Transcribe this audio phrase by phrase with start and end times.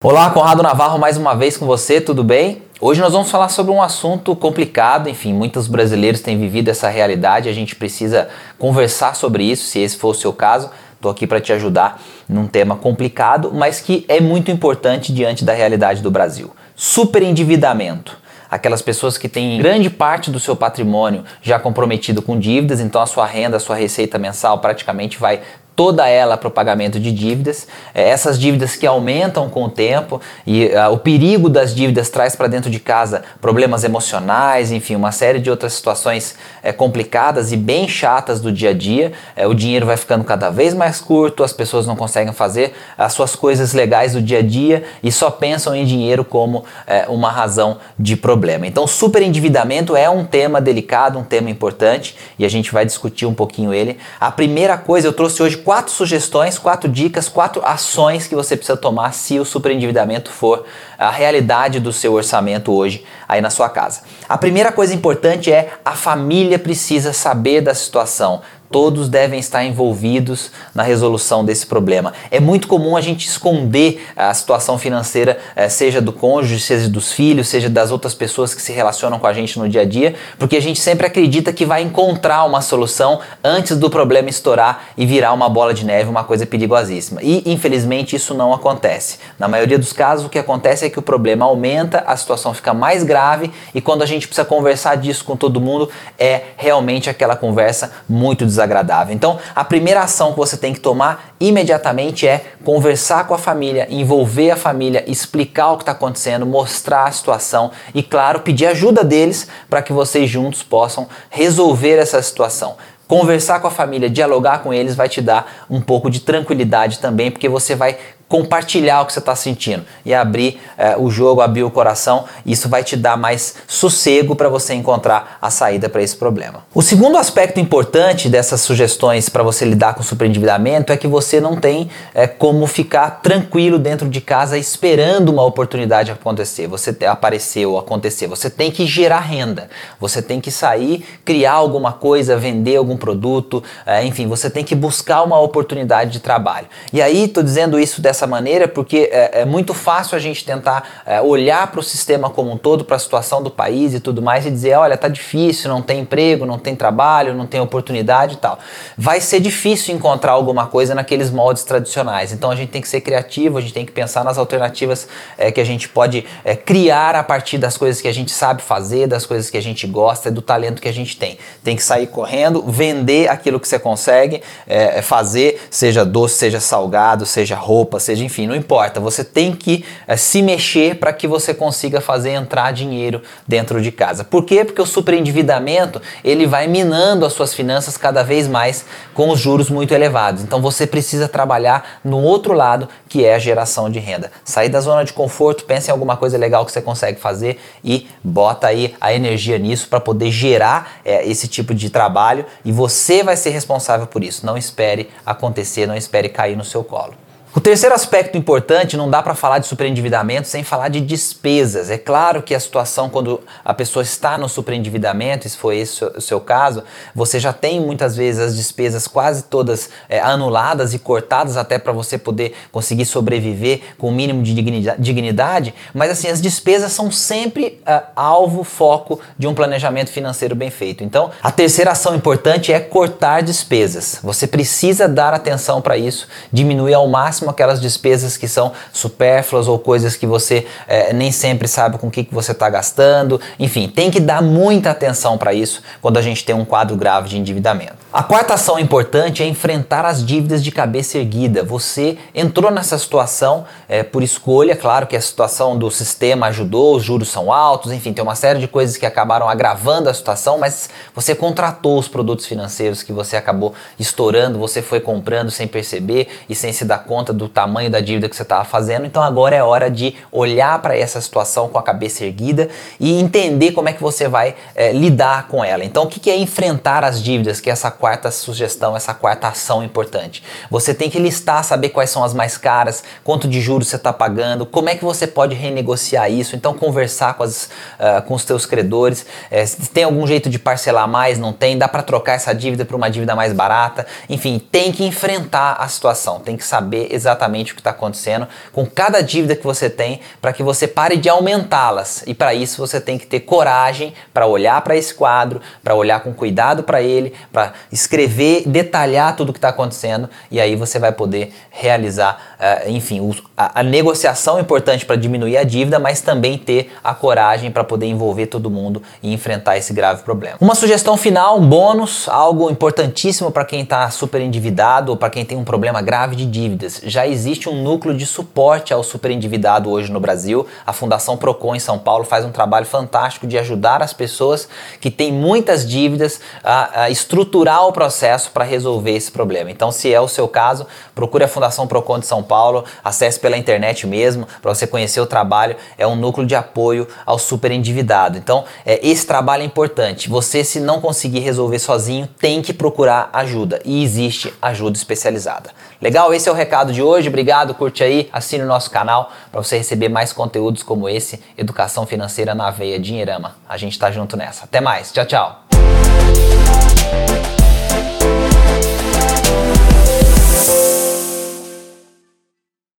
[0.00, 2.62] Olá, Conrado Navarro mais uma vez com você, tudo bem?
[2.80, 7.48] Hoje nós vamos falar sobre um assunto complicado, enfim, muitos brasileiros têm vivido essa realidade,
[7.48, 8.28] a gente precisa
[8.60, 10.70] conversar sobre isso, se esse for o seu caso.
[10.94, 15.52] Estou aqui para te ajudar num tema complicado, mas que é muito importante diante da
[15.52, 16.52] realidade do Brasil.
[16.76, 18.16] Superendividamento
[18.48, 23.06] aquelas pessoas que têm grande parte do seu patrimônio já comprometido com dívidas, então a
[23.06, 25.42] sua renda, a sua receita mensal praticamente vai
[25.78, 27.68] toda ela para o pagamento de dívidas.
[27.94, 32.34] É, essas dívidas que aumentam com o tempo e uh, o perigo das dívidas traz
[32.34, 37.56] para dentro de casa problemas emocionais, enfim, uma série de outras situações é, complicadas e
[37.56, 39.12] bem chatas do dia a dia.
[39.36, 43.12] É, o dinheiro vai ficando cada vez mais curto, as pessoas não conseguem fazer as
[43.12, 46.64] suas coisas legais do dia a dia e só pensam em dinheiro como
[47.08, 48.66] uma razão de problema.
[48.66, 53.34] Então, superendividamento é um tema delicado, um tema importante e a gente vai discutir um
[53.34, 53.96] pouquinho ele.
[54.18, 58.74] A primeira coisa, eu trouxe hoje quatro sugestões, quatro dicas, quatro ações que você precisa
[58.74, 60.64] tomar se o superendividamento for
[60.96, 64.00] a realidade do seu orçamento hoje aí na sua casa.
[64.26, 68.40] A primeira coisa importante é a família precisa saber da situação.
[68.70, 72.12] Todos devem estar envolvidos na resolução desse problema.
[72.30, 77.10] É muito comum a gente esconder a situação financeira, eh, seja do cônjuge, seja dos
[77.10, 80.14] filhos, seja das outras pessoas que se relacionam com a gente no dia a dia,
[80.38, 85.06] porque a gente sempre acredita que vai encontrar uma solução antes do problema estourar e
[85.06, 87.22] virar uma bola de neve, uma coisa perigosíssima.
[87.22, 89.18] E infelizmente isso não acontece.
[89.38, 92.74] Na maioria dos casos, o que acontece é que o problema aumenta, a situação fica
[92.74, 95.88] mais grave e quando a gente precisa conversar disso com todo mundo,
[96.18, 99.14] é realmente aquela conversa muito desagradável desagradável.
[99.14, 103.86] Então, a primeira ação que você tem que tomar imediatamente é conversar com a família,
[103.88, 109.04] envolver a família, explicar o que está acontecendo, mostrar a situação e, claro, pedir ajuda
[109.04, 112.76] deles para que vocês juntos possam resolver essa situação.
[113.06, 117.30] Conversar com a família, dialogar com eles vai te dar um pouco de tranquilidade também,
[117.30, 117.96] porque você vai
[118.28, 122.26] compartilhar o que você está sentindo e abrir é, o jogo, abrir o coração.
[122.44, 126.64] Isso vai te dar mais sossego para você encontrar a saída para esse problema.
[126.74, 131.40] O segundo aspecto importante dessas sugestões para você lidar com o superendividamento é que você
[131.40, 137.64] não tem é, como ficar tranquilo dentro de casa esperando uma oportunidade acontecer, você aparecer
[137.66, 138.26] ou acontecer.
[138.26, 143.62] Você tem que gerar renda, você tem que sair, criar alguma coisa, vender algum produto,
[143.86, 146.66] é, enfim, você tem que buscar uma oportunidade de trabalho.
[146.92, 150.44] E aí, estou dizendo isso dessa dessa maneira porque é, é muito fácil a gente
[150.44, 154.00] tentar é, olhar para o sistema como um todo, para a situação do país e
[154.00, 157.60] tudo mais e dizer, olha, tá difícil, não tem emprego, não tem trabalho, não tem
[157.60, 158.58] oportunidade e tal.
[158.96, 162.32] Vai ser difícil encontrar alguma coisa naqueles moldes tradicionais.
[162.32, 165.06] Então a gente tem que ser criativo, a gente tem que pensar nas alternativas
[165.36, 168.62] é, que a gente pode é, criar a partir das coisas que a gente sabe
[168.62, 171.38] fazer, das coisas que a gente gosta, do talento que a gente tem.
[171.62, 177.24] Tem que sair correndo, vender aquilo que você consegue é, fazer, seja doce, seja salgado,
[177.24, 179.00] seja roupa, seja, enfim, não importa.
[179.00, 183.92] Você tem que é, se mexer para que você consiga fazer entrar dinheiro dentro de
[183.92, 184.24] casa.
[184.24, 184.64] Por quê?
[184.64, 189.68] Porque o superendividamento ele vai minando as suas finanças cada vez mais com os juros
[189.68, 190.42] muito elevados.
[190.42, 194.30] Então você precisa trabalhar no outro lado, que é a geração de renda.
[194.44, 198.08] Sair da zona de conforto, pense em alguma coisa legal que você consegue fazer e
[198.24, 203.22] bota aí a energia nisso para poder gerar é, esse tipo de trabalho e você
[203.22, 204.46] vai ser responsável por isso.
[204.46, 207.27] Não espere acontecer, não espere cair no seu colo.
[207.58, 211.90] O terceiro aspecto importante, não dá para falar de superendividamento sem falar de despesas.
[211.90, 216.20] É claro que a situação quando a pessoa está no superendividamento, se for esse o
[216.20, 221.56] seu caso, você já tem muitas vezes as despesas quase todas é, anuladas e cortadas
[221.56, 224.54] até para você poder conseguir sobreviver com o mínimo de
[224.96, 230.70] dignidade, mas assim, as despesas são sempre uh, alvo, foco de um planejamento financeiro bem
[230.70, 231.02] feito.
[231.02, 234.20] Então, a terceira ação importante é cortar despesas.
[234.22, 239.78] Você precisa dar atenção para isso, diminuir ao máximo aquelas despesas que são supérfluas ou
[239.78, 243.40] coisas que você é, nem sempre sabe com o que, que você está gastando.
[243.58, 247.28] Enfim, tem que dar muita atenção para isso quando a gente tem um quadro grave
[247.28, 248.08] de endividamento.
[248.10, 251.62] A quarta ação importante é enfrentar as dívidas de cabeça erguida.
[251.62, 257.04] Você entrou nessa situação é, por escolha, claro que a situação do sistema ajudou, os
[257.04, 260.88] juros são altos, enfim, tem uma série de coisas que acabaram agravando a situação, mas
[261.14, 266.54] você contratou os produtos financeiros que você acabou estourando, você foi comprando sem perceber e
[266.54, 269.06] sem se dar conta conta do tamanho da dívida que você estava fazendo.
[269.06, 273.72] Então agora é hora de olhar para essa situação com a cabeça erguida e entender
[273.72, 275.84] como é que você vai é, lidar com ela.
[275.84, 279.82] Então o que, é enfrentar as dívidas, que é essa quarta sugestão, essa quarta ação
[279.82, 280.42] importante.
[280.70, 284.12] Você tem que listar, saber quais são as mais caras, quanto de juros você está
[284.12, 286.56] pagando, como é que você pode renegociar isso.
[286.56, 287.64] Então conversar com, as,
[287.98, 291.88] uh, com os teus credores, é, tem algum jeito de parcelar mais, não tem, dá
[291.88, 294.06] para trocar essa dívida por uma dívida mais barata.
[294.28, 298.86] Enfim, tem que enfrentar a situação, tem que saber exatamente o que está acontecendo com
[298.86, 302.24] cada dívida que você tem, para que você pare de aumentá-las.
[302.26, 306.20] E para isso você tem que ter coragem para olhar para esse quadro, para olhar
[306.20, 310.98] com cuidado para ele, para escrever, detalhar tudo o que está acontecendo e aí você
[310.98, 313.20] vai poder realizar, uh, enfim,
[313.56, 318.06] a, a negociação importante para diminuir a dívida, mas também ter a coragem para poder
[318.06, 320.56] envolver todo mundo e enfrentar esse grave problema.
[320.60, 325.44] Uma sugestão final, um bônus, algo importantíssimo para quem está super endividado ou para quem
[325.44, 327.00] tem um problema grave de dívidas.
[327.08, 330.66] Já existe um núcleo de suporte ao super endividado hoje no Brasil.
[330.86, 334.68] A Fundação Procon em São Paulo faz um trabalho fantástico de ajudar as pessoas
[335.00, 339.70] que têm muitas dívidas a, a estruturar o processo para resolver esse problema.
[339.70, 343.56] Então, se é o seu caso, procure a Fundação Procon de São Paulo, acesse pela
[343.56, 345.76] internet mesmo para você conhecer o trabalho.
[345.96, 348.36] É um núcleo de apoio ao super endividado.
[348.36, 350.28] Então, é, esse trabalho é importante.
[350.28, 355.70] Você, se não conseguir resolver sozinho, tem que procurar ajuda e existe ajuda especializada.
[356.00, 356.34] Legal?
[356.34, 357.28] Esse é o recado de de hoje.
[357.28, 362.04] Obrigado, curte aí, assine o nosso canal para você receber mais conteúdos como esse, Educação
[362.04, 363.54] Financeira na Veia Dinheirama.
[363.68, 364.64] A gente tá junto nessa.
[364.64, 365.62] Até mais, tchau, tchau.